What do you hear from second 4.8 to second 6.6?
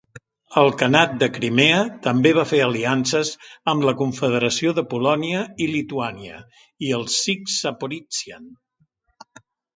Polònia i Lituània,